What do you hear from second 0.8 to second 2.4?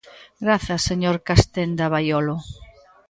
señor Castenda Baiolo.